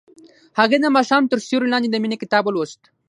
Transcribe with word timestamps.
هغې 0.59 0.77
د 0.81 0.85
ماښام 0.95 1.23
تر 1.31 1.39
سیوري 1.47 1.67
لاندې 1.73 1.89
د 1.91 1.95
مینې 2.03 2.17
کتاب 2.23 2.43
ولوست. 2.45 2.81